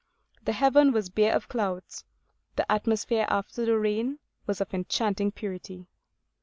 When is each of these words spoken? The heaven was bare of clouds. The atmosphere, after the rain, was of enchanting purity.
The 0.45 0.53
heaven 0.53 0.93
was 0.93 1.11
bare 1.11 1.35
of 1.35 1.47
clouds. 1.47 2.05
The 2.55 2.65
atmosphere, 2.71 3.27
after 3.29 3.65
the 3.67 3.77
rain, 3.77 4.17
was 4.47 4.59
of 4.59 4.73
enchanting 4.73 5.31
purity. 5.31 5.85